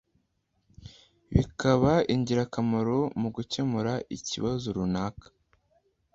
[1.33, 5.27] bikaba ingirakamaro mu gukemura ikibazo runaka